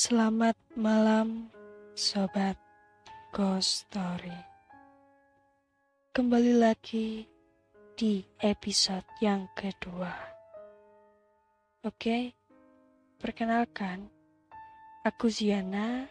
Selamat 0.00 0.56
malam, 0.80 1.52
sobat 1.92 2.56
Ghost 3.36 3.84
Story. 3.84 4.32
Kembali 6.16 6.56
lagi 6.56 7.28
di 8.00 8.24
episode 8.40 9.04
yang 9.20 9.44
kedua. 9.52 10.08
Oke, 11.84 12.32
perkenalkan, 13.20 14.08
aku 15.04 15.28
Ziana 15.28 16.08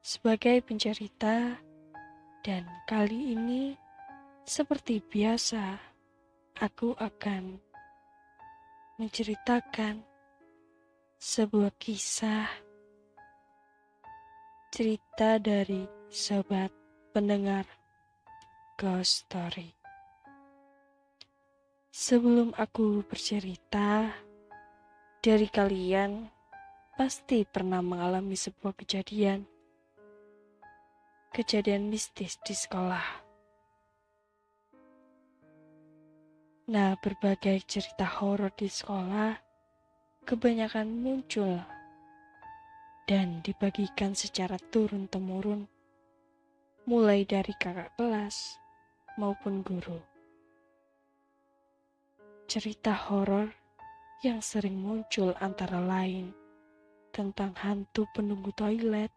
sebagai 0.00 0.64
pencerita, 0.64 1.52
dan 2.40 2.64
kali 2.88 3.36
ini 3.36 3.76
seperti 4.48 5.04
biasa, 5.04 5.76
aku 6.64 6.96
akan 6.96 7.60
menceritakan 8.96 10.07
sebuah 11.18 11.74
kisah 11.82 12.46
cerita 14.70 15.42
dari 15.42 15.82
sobat 16.06 16.70
pendengar 17.10 17.66
Ghost 18.78 19.26
Story. 19.26 19.66
Sebelum 21.90 22.54
aku 22.54 23.02
bercerita, 23.02 24.14
dari 25.18 25.50
kalian 25.50 26.30
pasti 26.94 27.42
pernah 27.42 27.82
mengalami 27.82 28.38
sebuah 28.38 28.78
kejadian. 28.78 29.42
Kejadian 31.34 31.90
mistis 31.90 32.38
di 32.46 32.54
sekolah. 32.54 33.26
Nah, 36.70 36.94
berbagai 37.02 37.58
cerita 37.66 38.06
horor 38.06 38.54
di 38.54 38.70
sekolah 38.70 39.47
kebanyakan 40.28 40.92
muncul 40.92 41.56
dan 43.08 43.40
dibagikan 43.40 44.12
secara 44.12 44.60
turun-temurun, 44.60 45.64
mulai 46.84 47.24
dari 47.24 47.56
kakak 47.56 47.96
kelas 47.96 48.60
maupun 49.16 49.64
guru. 49.64 49.96
Cerita 52.44 52.92
horor 53.08 53.48
yang 54.20 54.44
sering 54.44 54.76
muncul 54.76 55.32
antara 55.40 55.80
lain 55.80 56.36
tentang 57.08 57.56
hantu 57.64 58.04
penunggu 58.12 58.52
toilet, 58.52 59.08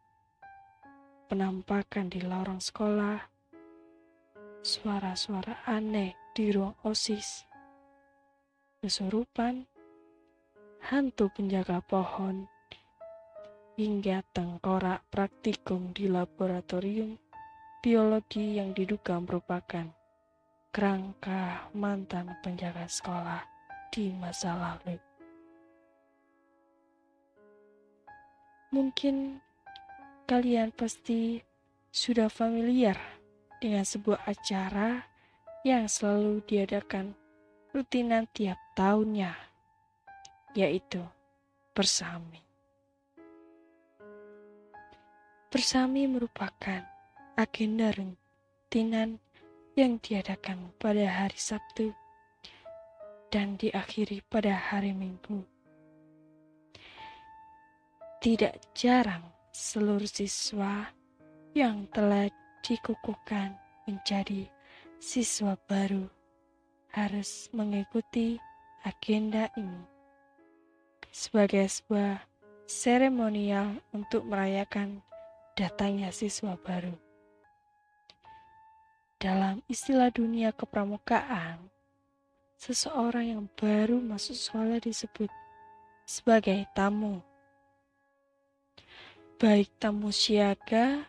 penampakan 1.27 2.07
di 2.07 2.23
lorong 2.23 2.63
sekolah, 2.63 3.19
suara-suara 4.63 5.67
aneh 5.67 6.15
di 6.31 6.55
ruang 6.55 6.79
OSIS, 6.87 7.43
kesurupan, 8.79 9.67
hantu 10.89 11.29
penjaga 11.29 11.77
pohon, 11.85 12.49
hingga 13.77 14.25
tengkorak 14.33 15.05
praktikum 15.13 15.93
di 15.93 16.09
laboratorium 16.09 17.21
biologi 17.85 18.57
yang 18.57 18.73
diduga 18.73 19.21
merupakan 19.21 19.85
kerangka 20.73 21.69
mantan 21.77 22.33
penjaga 22.41 22.89
sekolah 22.89 23.41
di 23.93 24.09
masa 24.17 24.57
lalu. 24.57 24.97
Mungkin 28.71 29.37
kalian 30.25 30.71
pasti 30.71 31.43
sudah 31.91 32.31
familiar 32.31 32.95
dengan 33.59 33.83
sebuah 33.83 34.23
acara 34.25 35.03
yang 35.67 35.91
selalu 35.91 36.39
diadakan 36.47 37.13
rutinan 37.75 38.25
tiap 38.31 38.57
tahunnya 38.73 39.50
yaitu 40.55 41.01
bersami. 41.71 42.43
Bersami 45.51 46.07
merupakan 46.07 46.83
agenda 47.35 47.91
rutinan 47.91 49.19
yang 49.75 49.99
diadakan 49.99 50.71
pada 50.79 51.07
hari 51.07 51.39
Sabtu 51.39 51.91
dan 53.31 53.55
diakhiri 53.55 54.23
pada 54.27 54.51
hari 54.55 54.91
Minggu. 54.91 55.43
Tidak 58.21 58.75
jarang 58.75 59.23
seluruh 59.51 60.07
siswa 60.07 60.87
yang 61.51 61.87
telah 61.91 62.31
dikukuhkan 62.63 63.57
menjadi 63.89 64.47
siswa 65.01 65.57
baru 65.67 66.05
harus 66.93 67.49
mengikuti 67.51 68.37
agenda 68.85 69.49
ini 69.57 70.00
sebagai 71.11 71.67
sebuah 71.67 72.23
seremonial 72.71 73.83
untuk 73.91 74.23
merayakan 74.23 75.03
datangnya 75.59 76.09
siswa 76.15 76.55
baru. 76.55 76.95
Dalam 79.21 79.61
istilah 79.69 80.09
dunia 80.09 80.49
kepramukaan, 80.55 81.61
seseorang 82.57 83.25
yang 83.27 83.43
baru 83.59 84.01
masuk 84.01 84.33
sekolah 84.33 84.81
disebut 84.81 85.29
sebagai 86.07 86.65
tamu. 86.73 87.21
Baik 89.37 89.69
tamu 89.77 90.09
siaga, 90.09 91.05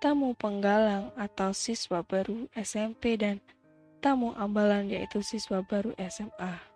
tamu 0.00 0.32
penggalang 0.38 1.12
atau 1.18 1.52
siswa 1.52 2.00
baru 2.00 2.48
SMP 2.56 3.18
dan 3.20 3.42
tamu 4.00 4.32
ambalan 4.36 4.88
yaitu 4.88 5.20
siswa 5.20 5.60
baru 5.64 5.92
SMA. 5.96 6.73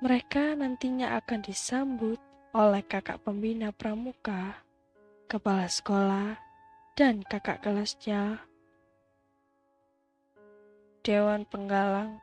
Mereka 0.00 0.56
nantinya 0.56 1.20
akan 1.20 1.44
disambut 1.44 2.16
oleh 2.56 2.80
kakak 2.80 3.20
pembina 3.20 3.68
pramuka, 3.68 4.64
kepala 5.28 5.68
sekolah, 5.68 6.40
dan 6.96 7.20
kakak 7.20 7.60
kelasnya. 7.60 8.40
Dewan 11.04 11.44
Penggalang. 11.44 12.16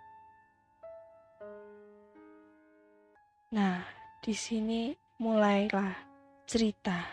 Nah, 3.53 3.85
di 4.25 4.33
sini 4.33 4.97
mulailah 5.21 5.93
cerita 6.49 7.05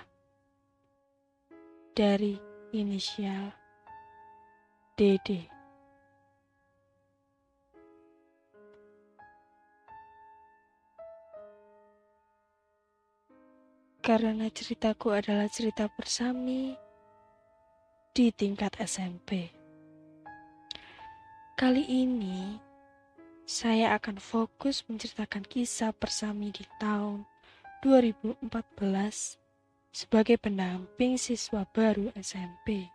dari 1.93 2.41
inisial 2.73 3.53
DD. 4.97 5.54
Karena 14.05 14.53
ceritaku 14.53 15.17
adalah 15.17 15.49
cerita 15.49 15.89
bersami 15.89 16.77
di 18.13 18.29
tingkat 18.29 18.77
SMP. 18.77 19.49
Kali 21.57 21.89
ini, 21.89 22.61
saya 23.49 23.97
akan 23.97 24.21
fokus 24.21 24.85
menceritakan 24.85 25.49
kisah 25.49 25.97
bersami 25.97 26.53
di 26.53 26.69
tahun 26.77 27.25
2014 27.81 28.45
sebagai 29.89 30.37
pendamping 30.37 31.17
siswa 31.17 31.65
baru 31.73 32.13
SMP. 32.13 32.93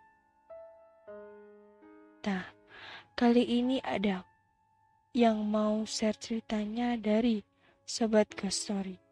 Nah, 2.21 2.45
kali 3.17 3.49
ini 3.49 3.81
ada 3.81 4.21
yang 5.17 5.41
mau 5.41 5.81
share 5.89 6.21
ceritanya 6.21 6.93
dari 7.01 7.41
Sobat 7.81 8.29
Ghost 8.37 8.69
Story. 8.69 9.08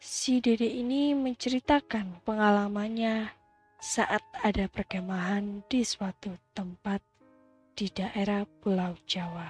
Si 0.00 0.40
dede 0.40 0.64
ini 0.64 1.12
menceritakan 1.12 2.24
pengalamannya 2.24 3.36
saat 3.76 4.24
ada 4.40 4.64
perkemahan 4.64 5.60
di 5.68 5.84
suatu 5.84 6.40
tempat 6.56 7.04
di 7.76 7.84
daerah 7.92 8.48
Pulau 8.48 8.96
Jawa. 9.04 9.44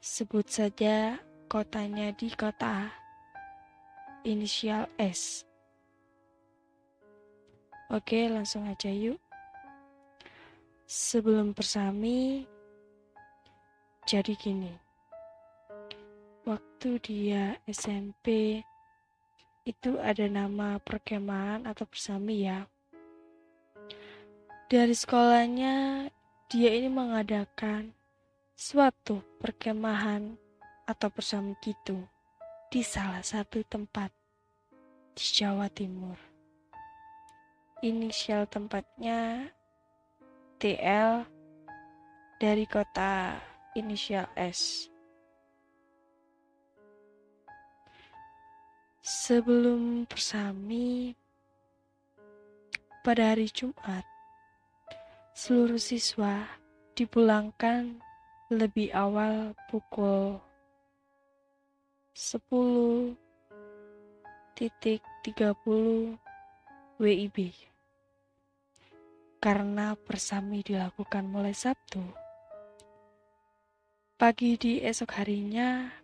Sebut 0.00 0.48
saja 0.48 1.20
kotanya 1.52 2.16
di 2.16 2.32
kota 2.32 2.88
inisial 4.24 4.88
S. 4.96 5.44
Oke, 7.92 8.24
langsung 8.32 8.64
aja 8.64 8.88
yuk. 8.88 9.20
Sebelum 10.88 11.52
bersami, 11.52 12.48
jadi 14.08 14.32
gini 14.32 14.85
waktu 16.46 17.02
dia 17.02 17.58
SMP 17.66 18.62
itu 19.66 19.98
ada 19.98 20.30
nama 20.30 20.78
perkemahan 20.78 21.66
atau 21.66 21.82
bersami 21.90 22.46
ya. 22.46 22.70
Dari 24.70 24.94
sekolahnya 24.94 26.06
dia 26.46 26.70
ini 26.70 26.86
mengadakan 26.86 27.90
suatu 28.54 29.26
perkemahan 29.42 30.38
atau 30.86 31.10
bersami 31.10 31.58
gitu 31.66 32.06
di 32.70 32.86
salah 32.86 33.26
satu 33.26 33.66
tempat 33.66 34.14
di 35.18 35.26
Jawa 35.26 35.66
Timur. 35.66 36.14
Inisial 37.82 38.46
tempatnya 38.46 39.50
TL 40.62 41.26
dari 42.38 42.64
kota 42.70 43.34
inisial 43.74 44.30
S. 44.38 44.88
Sebelum 49.06 50.02
persami, 50.10 51.14
pada 53.06 53.30
hari 53.30 53.46
Jumat, 53.46 54.02
seluruh 55.30 55.78
siswa 55.78 56.42
dipulangkan 56.98 58.02
lebih 58.50 58.90
awal 58.90 59.54
pukul 59.70 60.42
10.30 62.18 63.14
WIB. 66.98 67.38
Karena 69.38 69.94
persami 69.94 70.66
dilakukan 70.66 71.30
mulai 71.30 71.54
Sabtu, 71.54 72.02
pagi 74.18 74.58
di 74.58 74.82
esok 74.82 75.14
harinya 75.14 75.94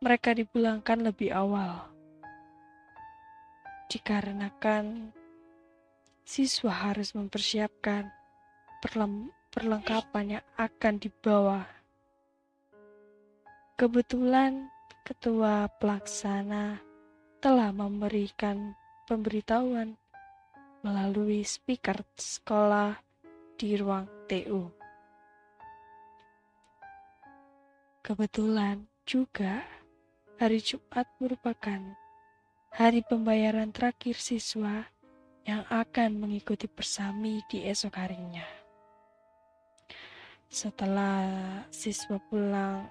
mereka 0.00 0.36
dipulangkan 0.36 1.00
lebih 1.00 1.32
awal. 1.32 1.88
Dikarenakan 3.88 5.14
siswa 6.26 6.90
harus 6.90 7.14
mempersiapkan 7.16 8.10
perlengkapan 9.54 10.38
yang 10.38 10.46
akan 10.60 10.94
dibawa. 11.00 11.64
Kebetulan 13.76 14.68
ketua 15.06 15.70
pelaksana 15.80 16.82
telah 17.40 17.70
memberikan 17.70 18.74
pemberitahuan 19.06 19.94
melalui 20.82 21.46
speaker 21.46 22.02
sekolah 22.18 22.98
di 23.54 23.78
ruang 23.78 24.04
TU. 24.26 24.66
Kebetulan 28.02 28.86
juga 29.06 29.75
hari 30.36 30.60
Jumat 30.60 31.08
merupakan 31.16 31.80
hari 32.68 33.00
pembayaran 33.08 33.72
terakhir 33.72 34.20
siswa 34.20 34.84
yang 35.48 35.64
akan 35.72 36.20
mengikuti 36.20 36.68
persami 36.68 37.40
di 37.48 37.64
esok 37.64 37.96
harinya. 37.96 38.44
Setelah 40.52 41.24
siswa 41.72 42.20
pulang, 42.28 42.84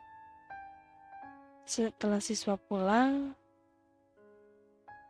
setelah 1.70 2.18
siswa 2.18 2.58
pulang, 2.58 3.38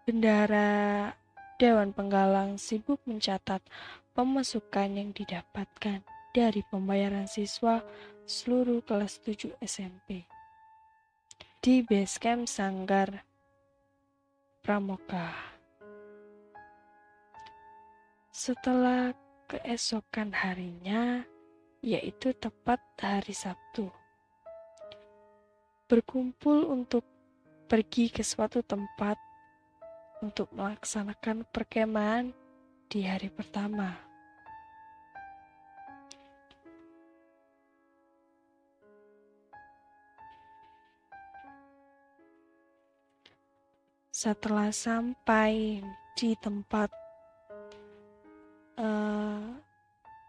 bendara 0.04 1.16
Dewan 1.56 1.96
Penggalang 1.96 2.60
sibuk 2.60 3.00
mencatat 3.08 3.64
pemasukan 4.12 4.92
yang 4.92 5.16
didapatkan 5.16 6.04
dari 6.36 6.62
pembayaran 6.68 7.32
siswa 7.32 7.80
seluruh 8.28 8.84
kelas 8.84 9.24
7 9.24 9.56
SMP 9.64 10.35
di 11.66 11.82
basecamp 11.82 12.46
Sanggar 12.46 13.26
Pramoka. 14.62 15.34
Setelah 18.30 19.18
keesokan 19.50 20.30
harinya, 20.30 21.26
yaitu 21.82 22.38
tepat 22.38 22.78
hari 23.02 23.34
Sabtu, 23.34 23.90
berkumpul 25.90 26.70
untuk 26.70 27.02
pergi 27.66 28.14
ke 28.14 28.22
suatu 28.22 28.62
tempat 28.62 29.18
untuk 30.22 30.54
melaksanakan 30.54 31.50
perkemahan 31.50 32.30
di 32.94 33.10
hari 33.10 33.34
pertama. 33.34 34.05
Setelah 44.16 44.72
sampai 44.72 45.84
di 46.16 46.40
tempat 46.40 46.88
uh, 48.80 49.60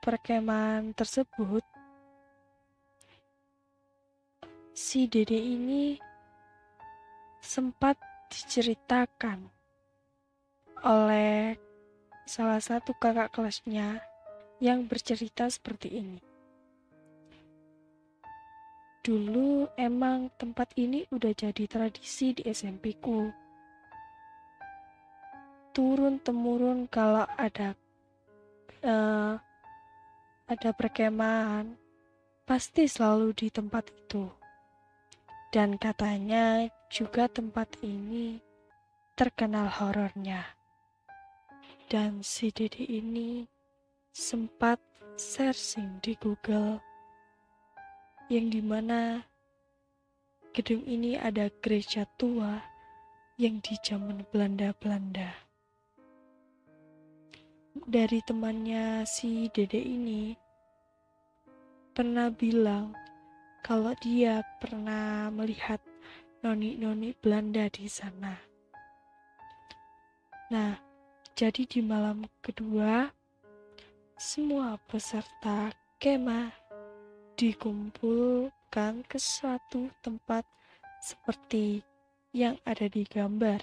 perkemahan 0.03 0.91
tersebut, 0.91 1.63
si 4.75 5.07
dede 5.07 5.39
ini 5.39 6.03
sempat 7.39 7.95
diceritakan 8.27 9.47
oleh 10.83 11.55
salah 12.27 12.59
satu 12.59 12.91
kakak 12.99 13.39
kelasnya 13.39 14.03
yang 14.59 14.91
bercerita 14.91 15.47
seperti 15.47 15.95
ini. 15.95 16.19
Dulu 19.07 19.71
emang 19.79 20.35
tempat 20.35 20.75
ini 20.75 21.07
udah 21.15 21.31
jadi 21.31 21.71
tradisi 21.71 22.35
di 22.35 22.51
SMP 22.51 22.99
ku 22.99 23.46
turun 25.77 26.17
temurun 26.25 26.89
kalau 26.89 27.29
ada 27.37 27.77
uh, 28.81 29.37
ada 30.49 30.71
perkemahan 30.73 31.77
pasti 32.49 32.89
selalu 32.89 33.37
di 33.37 33.53
tempat 33.53 33.93
itu. 33.93 34.25
Dan 35.53 35.77
katanya 35.77 36.65
juga 36.89 37.29
tempat 37.29 37.77
ini 37.85 38.41
terkenal 39.21 39.69
horornya. 39.69 40.57
Dan 41.93 42.25
si 42.25 42.49
Dede 42.49 42.81
ini 42.89 43.45
sempat 44.17 44.81
searching 45.21 46.01
di 46.01 46.17
Google 46.17 46.81
yang 48.33 48.49
di 48.49 48.65
mana 48.65 49.21
gedung 50.57 50.89
ini 50.89 51.21
ada 51.21 51.53
gereja 51.61 52.09
tua 52.17 52.65
yang 53.37 53.61
di 53.61 53.77
zaman 53.85 54.25
Belanda-Belanda 54.33 55.46
dari 57.85 58.25
temannya 58.25 59.05
si 59.05 59.53
Dede 59.53 59.77
ini 59.77 60.33
pernah 61.93 62.33
bilang 62.33 62.97
kalau 63.61 63.93
dia 64.01 64.41
pernah 64.57 65.29
melihat 65.29 65.83
noni-noni 66.41 67.13
Belanda 67.21 67.69
di 67.69 67.85
sana. 67.91 68.33
Nah, 70.49 70.79
jadi 71.37 71.67
di 71.67 71.83
malam 71.83 72.25
kedua, 72.41 73.11
semua 74.17 74.81
peserta 74.89 75.75
kemah 76.01 76.55
dikumpulkan 77.37 79.05
ke 79.05 79.19
suatu 79.21 79.93
tempat 80.01 80.47
seperti 81.03 81.85
yang 82.33 82.57
ada 82.65 82.89
di 82.89 83.05
gambar. 83.05 83.61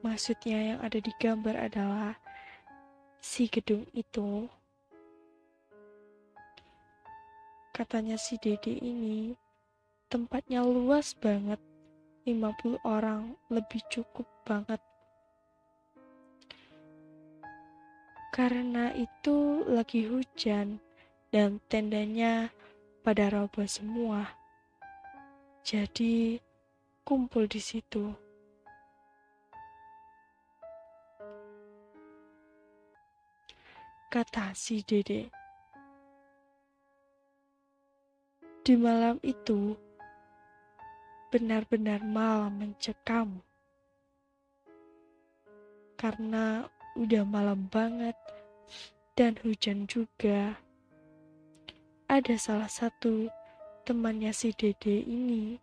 Maksudnya 0.00 0.74
yang 0.74 0.80
ada 0.80 0.96
di 0.96 1.12
gambar 1.20 1.68
adalah 1.68 2.16
si 3.20 3.52
gedung 3.52 3.84
itu. 3.92 4.48
Katanya 7.76 8.16
si 8.16 8.40
Dede 8.40 8.72
ini 8.72 9.36
tempatnya 10.08 10.64
luas 10.64 11.12
banget. 11.12 11.60
50 12.28 12.80
orang 12.84 13.32
lebih 13.48 13.80
cukup 13.88 14.28
banget. 14.44 14.80
Karena 18.32 18.92
itu 18.92 19.64
lagi 19.64 20.04
hujan 20.04 20.80
dan 21.32 21.64
tendanya 21.72 22.52
pada 23.00 23.32
roboh 23.32 23.64
semua. 23.64 24.28
Jadi 25.64 26.36
kumpul 27.04 27.48
di 27.48 27.60
situ 27.60 28.29
kata 34.10 34.50
si 34.58 34.82
Dede. 34.82 35.30
Di 38.66 38.74
malam 38.74 39.22
itu, 39.22 39.78
benar-benar 41.30 42.02
malam 42.02 42.58
mencekam. 42.58 43.38
Karena 45.94 46.66
udah 46.98 47.22
malam 47.22 47.70
banget 47.70 48.18
dan 49.14 49.38
hujan 49.46 49.86
juga. 49.86 50.58
Ada 52.10 52.34
salah 52.34 52.66
satu 52.66 53.30
temannya 53.86 54.34
si 54.34 54.50
Dede 54.58 55.06
ini 55.06 55.62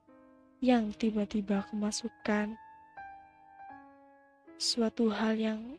yang 0.63 0.96
tiba-tiba 0.96 1.68
kemasukan 1.68 2.56
suatu 4.56 5.12
hal 5.12 5.36
yang 5.36 5.75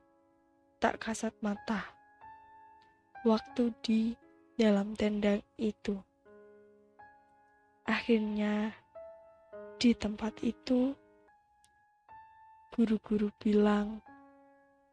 tak 0.76 1.00
kasat 1.00 1.32
mata 1.40 1.97
waktu 3.26 3.74
di 3.82 4.00
dalam 4.58 4.94
tenda 4.94 5.38
itu. 5.58 5.98
Akhirnya, 7.88 8.74
di 9.78 9.94
tempat 9.94 10.38
itu, 10.42 10.92
guru-guru 12.74 13.30
bilang 13.42 14.02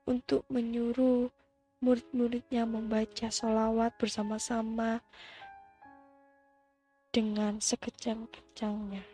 untuk 0.06 0.46
menyuruh 0.50 1.30
murid-muridnya 1.86 2.66
membaca 2.66 3.28
sholawat 3.30 3.94
bersama-sama 3.98 5.02
dengan 7.14 7.62
sekejang-kejangnya. 7.62 9.06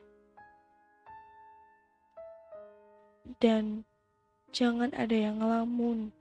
Dan 3.39 3.85
jangan 4.51 4.91
ada 4.97 5.15
yang 5.15 5.39
ngelamun, 5.39 6.11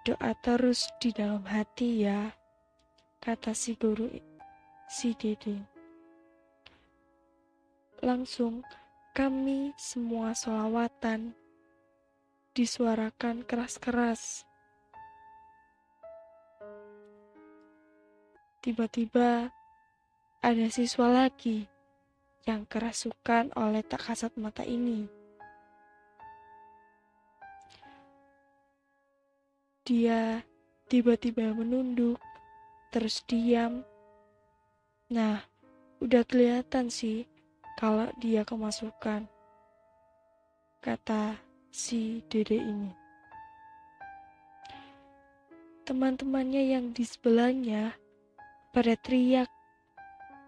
doa 0.00 0.32
terus 0.40 0.88
di 0.96 1.12
dalam 1.12 1.44
hati 1.44 2.08
ya, 2.08 2.32
kata 3.20 3.52
si 3.52 3.76
guru 3.76 4.08
si 4.88 5.12
Dede. 5.12 5.60
Langsung 8.00 8.64
kami 9.12 9.76
semua 9.76 10.32
solawatan 10.32 11.36
disuarakan 12.56 13.44
keras-keras. 13.44 14.48
Tiba-tiba 18.64 19.52
ada 20.40 20.66
siswa 20.72 21.12
lagi 21.12 21.68
yang 22.48 22.64
kerasukan 22.64 23.52
oleh 23.52 23.84
tak 23.84 24.08
kasat 24.08 24.32
mata 24.40 24.64
ini. 24.64 25.19
Dia 29.90 30.38
tiba-tiba 30.86 31.50
menunduk, 31.50 32.22
terus 32.94 33.26
diam. 33.26 33.82
Nah, 35.10 35.42
udah 35.98 36.22
kelihatan 36.22 36.86
sih 36.86 37.26
kalau 37.74 38.06
dia 38.22 38.46
kemasukan, 38.46 39.26
kata 40.78 41.34
si 41.74 42.22
dede 42.30 42.62
ini. 42.62 42.94
Teman-temannya 45.82 46.70
yang 46.70 46.94
di 46.94 47.02
sebelahnya 47.02 47.90
pada 48.70 48.94
teriak 48.94 49.50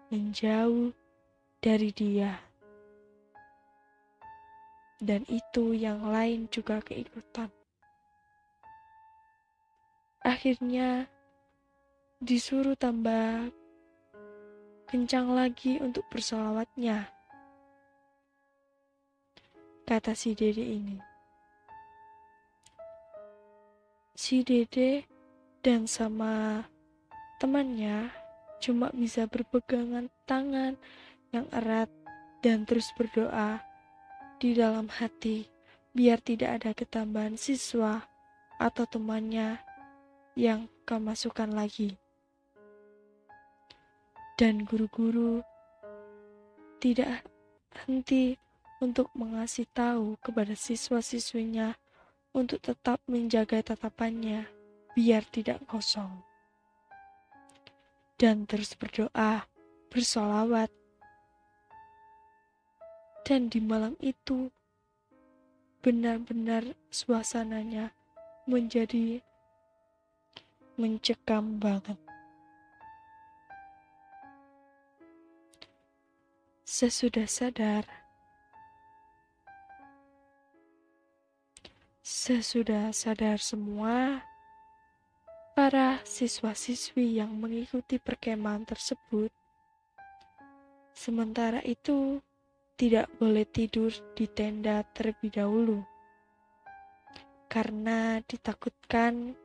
menjauh 0.07 0.95
dari 1.59 1.91
dia. 1.91 2.39
Dan 5.03 5.27
itu 5.27 5.75
yang 5.75 5.99
lain 6.07 6.47
juga 6.47 6.79
keikutan. 6.79 7.51
Akhirnya 10.23 11.11
disuruh 12.23 12.79
tambah 12.79 13.51
kencang 14.87 15.35
lagi 15.35 15.83
untuk 15.83 16.07
bersolawatnya 16.07 17.11
kata 19.83 20.15
si 20.15 20.31
dede 20.31 20.63
ini. 20.63 20.97
Si 24.15 24.47
dede 24.47 25.03
dan 25.59 25.85
sama 25.91 26.63
temannya 27.43 28.07
cuma 28.63 28.87
bisa 28.95 29.27
berpegangan 29.27 30.07
tangan 30.23 30.79
yang 31.35 31.43
erat 31.51 31.91
dan 32.39 32.63
terus 32.63 32.87
berdoa 32.95 33.59
di 34.39 34.55
dalam 34.55 34.87
hati 34.87 35.51
biar 35.91 36.23
tidak 36.23 36.63
ada 36.63 36.71
ketambahan 36.71 37.35
siswa 37.35 38.07
atau 38.55 38.87
temannya 38.87 39.59
yang 40.33 40.69
kemasukan 40.83 41.53
lagi. 41.53 41.97
Dan 44.33 44.65
guru-guru 44.65 45.45
tidak 46.81 47.23
henti 47.85 48.35
untuk 48.83 49.07
mengasih 49.15 49.69
tahu 49.71 50.19
kepada 50.19 50.57
siswa-siswinya 50.57 51.77
untuk 52.33 52.59
tetap 52.59 52.99
menjaga 53.05 53.61
tatapannya 53.61 54.49
biar 54.97 55.23
tidak 55.29 55.61
kosong. 55.69 56.21
Dan 58.17 58.49
terus 58.49 58.73
berdoa, 58.75 59.45
bersolawat. 59.93 60.69
Dan 63.23 63.47
di 63.47 63.63
malam 63.63 63.95
itu, 64.03 64.51
benar-benar 65.79 66.75
suasananya 66.91 67.95
menjadi 68.43 69.23
mencekam 70.77 71.61
banget. 71.61 71.99
Sesudah 76.65 77.29
sadar, 77.29 77.85
Sesudah 82.03 82.91
sadar 82.91 83.39
semua, 83.39 84.19
para 85.55 86.03
siswa-siswi 86.03 87.19
yang 87.19 87.31
mengikuti 87.31 87.95
perkemahan 87.95 88.67
tersebut, 88.67 89.31
sementara 90.91 91.63
itu 91.63 92.19
tidak 92.75 93.07
boleh 93.21 93.47
tidur 93.47 93.91
di 94.19 94.27
tenda 94.27 94.83
terlebih 94.91 95.31
dahulu, 95.31 95.79
karena 97.47 98.19
ditakutkan 98.27 99.35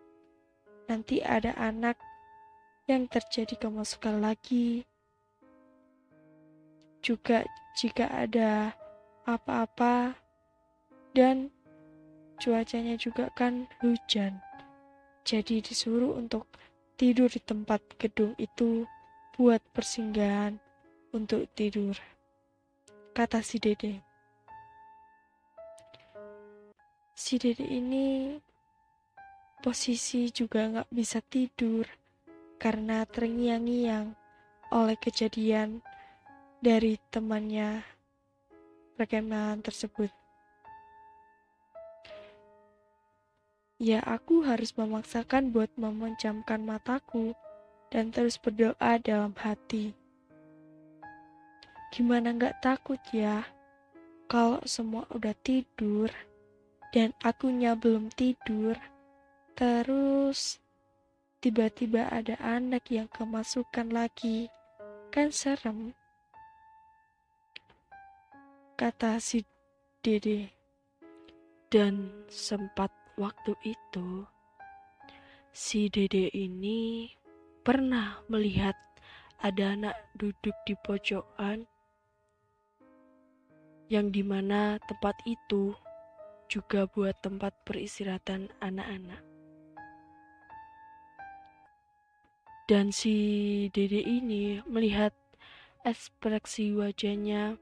nanti 0.88 1.20
ada 1.20 1.52
anak 1.60 2.00
yang 2.88 3.04
terjadi 3.06 3.54
kemasukan 3.60 4.24
lagi. 4.24 4.88
Juga 7.04 7.44
jika 7.76 8.08
ada 8.10 8.72
apa-apa 9.28 10.16
dan 11.12 11.52
cuacanya 12.40 12.96
juga 12.96 13.28
kan 13.36 13.68
hujan. 13.84 14.40
Jadi 15.28 15.60
disuruh 15.60 16.16
untuk 16.16 16.48
tidur 16.96 17.28
di 17.28 17.38
tempat 17.44 17.84
gedung 18.00 18.32
itu 18.40 18.88
buat 19.36 19.60
persinggahan 19.76 20.56
untuk 21.12 21.44
tidur. 21.52 21.94
Kata 23.12 23.44
si 23.44 23.60
dede. 23.60 24.00
Si 27.12 27.36
dede 27.36 27.66
ini 27.68 28.38
posisi 29.60 30.30
juga 30.30 30.66
nggak 30.66 30.90
bisa 30.90 31.18
tidur 31.22 31.86
karena 32.58 33.06
terngiang-ngiang 33.06 34.14
oleh 34.74 34.96
kejadian 34.98 35.80
dari 36.58 36.98
temannya 37.14 37.86
perkemahan 38.98 39.62
tersebut. 39.62 40.10
Ya 43.78 44.02
aku 44.02 44.42
harus 44.42 44.74
memaksakan 44.74 45.54
buat 45.54 45.70
memejamkan 45.78 46.66
mataku 46.66 47.38
dan 47.94 48.10
terus 48.10 48.34
berdoa 48.34 48.98
dalam 48.98 49.30
hati. 49.38 49.94
Gimana 51.94 52.34
gak 52.34 52.58
takut 52.58 52.98
ya 53.14 53.46
kalau 54.26 54.60
semua 54.66 55.06
udah 55.14 55.32
tidur 55.40 56.10
dan 56.90 57.14
akunya 57.22 57.78
belum 57.78 58.10
tidur, 58.12 58.74
terus 59.58 60.62
tiba-tiba 61.42 62.06
ada 62.06 62.38
anak 62.38 62.86
yang 62.94 63.10
kemasukan 63.10 63.90
lagi, 63.90 64.46
kan 65.10 65.34
serem? 65.34 65.90
Kata 68.78 69.18
si 69.18 69.42
Dede. 69.98 70.54
Dan 71.68 72.24
sempat 72.30 72.88
Waktu 73.18 73.58
itu, 73.66 74.30
si 75.50 75.90
dede 75.90 76.30
ini 76.30 77.10
pernah 77.66 78.22
melihat 78.30 78.78
ada 79.42 79.74
anak 79.74 79.98
duduk 80.14 80.54
di 80.62 80.78
pojokan 80.86 81.66
yang 83.90 84.14
di 84.14 84.22
mana 84.22 84.78
tempat 84.86 85.18
itu 85.26 85.74
juga 86.46 86.86
buat 86.86 87.18
tempat 87.18 87.58
peristirahatan 87.66 88.54
anak-anak. 88.62 89.27
Dan 92.68 92.92
si 92.92 93.16
dede 93.72 94.04
ini 94.04 94.60
melihat 94.68 95.16
ekspresi 95.88 96.76
wajahnya, 96.76 97.56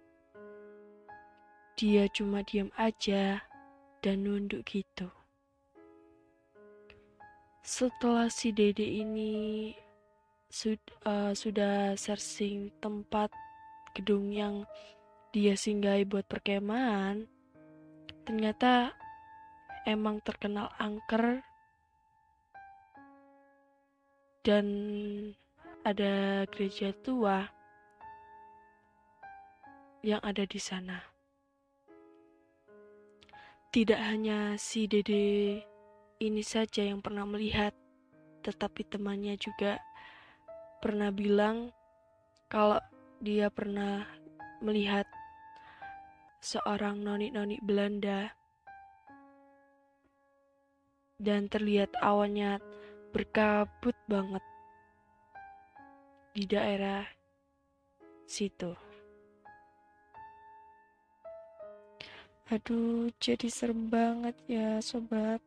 dia 1.78 2.10
cuma 2.10 2.42
diam 2.42 2.74
aja 2.74 3.38
dan 4.02 4.26
nunduk 4.26 4.66
gitu. 4.66 5.06
Setelah 7.66 8.30
si 8.30 8.54
Dede 8.54 8.86
ini 8.86 9.70
sud, 10.46 10.78
uh, 11.02 11.34
sudah 11.34 11.98
searching 11.98 12.70
tempat 12.78 13.30
gedung 13.94 14.30
yang 14.30 14.66
dia 15.34 15.58
singgahi 15.58 16.06
buat 16.06 16.26
perkemahan, 16.30 17.26
ternyata 18.22 18.94
emang 19.86 20.22
terkenal 20.22 20.70
angker 20.78 21.42
dan 24.46 24.66
ada 25.82 26.46
gereja 26.54 26.94
tua 27.02 27.50
yang 30.06 30.22
ada 30.22 30.46
di 30.46 30.62
sana. 30.62 31.02
Tidak 33.74 33.98
hanya 33.98 34.54
si 34.54 34.86
Dede 34.86 35.58
ini 36.22 36.42
saja 36.46 36.86
yang 36.86 37.02
pernah 37.02 37.26
melihat, 37.26 37.74
tetapi 38.46 38.86
temannya 38.86 39.34
juga 39.34 39.82
pernah 40.78 41.10
bilang 41.10 41.74
kalau 42.46 42.78
dia 43.18 43.50
pernah 43.50 44.06
melihat 44.62 45.10
seorang 46.38 47.02
noni-noni 47.02 47.58
Belanda 47.58 48.30
dan 51.18 51.50
terlihat 51.50 51.90
awannya 51.98 52.62
berkabut 53.16 53.96
banget 54.04 54.44
di 56.36 56.44
daerah 56.44 57.00
situ. 58.28 58.76
Aduh, 62.52 63.08
jadi 63.16 63.48
serem 63.48 63.88
banget 63.88 64.36
ya 64.44 64.84
sobat. 64.84 65.40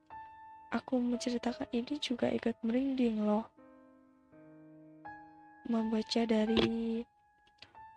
Aku 0.73 0.97
menceritakan 0.97 1.69
ini 1.69 2.01
juga 2.01 2.33
ikut 2.33 2.57
merinding 2.65 3.21
loh. 3.21 3.45
Membaca 5.69 6.25
dari 6.25 7.05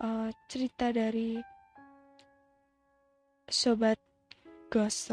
uh, 0.04 0.28
cerita 0.52 0.92
dari 0.92 1.40
sobat 3.48 3.96
Ghost 4.68 5.08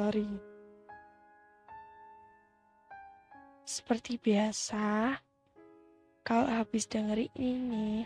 Seperti 3.70 4.18
biasa, 4.18 5.14
kalau 6.26 6.50
habis 6.50 6.90
dengerin 6.90 7.30
ini, 7.38 8.02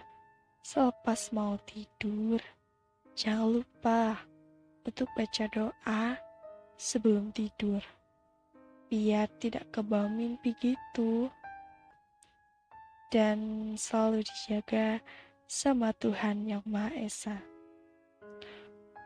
selepas 0.60 1.32
mau 1.32 1.56
tidur, 1.64 2.44
jangan 3.16 3.64
lupa 3.64 4.28
untuk 4.84 5.08
baca 5.16 5.48
doa 5.48 6.20
sebelum 6.76 7.32
tidur, 7.32 7.80
biar 8.92 9.32
tidak 9.40 9.64
kebawa 9.72 10.12
mimpi 10.12 10.52
gitu, 10.60 11.32
dan 13.08 13.72
selalu 13.80 14.20
dijaga 14.20 15.00
sama 15.48 15.96
Tuhan 15.96 16.44
Yang 16.44 16.64
Maha 16.68 16.92
Esa. 17.00 17.40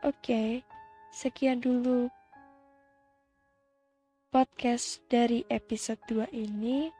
Oke, 0.02 0.66
sekian 1.14 1.62
dulu 1.62 2.10
podcast 4.28 5.00
dari 5.08 5.40
episode 5.48 6.00
2 6.04 6.28
ini. 6.36 6.92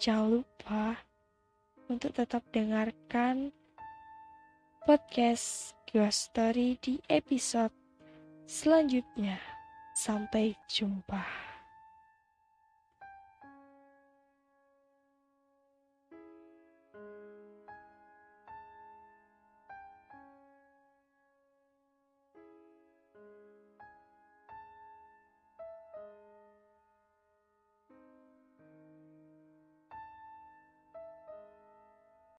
Jangan 0.00 0.40
lupa 0.40 0.96
untuk 1.92 2.16
tetap 2.16 2.40
dengarkan 2.48 3.52
podcast 4.88 5.76
Ghost 5.92 6.32
Story 6.32 6.80
di 6.80 6.96
episode 7.12 7.76
selanjutnya. 8.48 9.36
Sampai 9.92 10.56
jumpa. 10.72 11.41